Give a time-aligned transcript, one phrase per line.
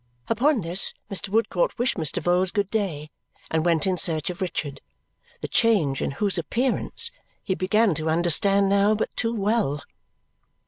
[0.29, 1.29] Upon this Mr.
[1.29, 2.19] Woodcourt wished Mr.
[2.23, 3.11] Vholes good day
[3.51, 4.81] and went in search of Richard,
[5.41, 7.11] the change in whose appearance
[7.43, 9.83] he began to understand now but too well.